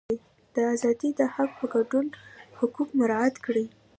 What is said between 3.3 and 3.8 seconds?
کړي.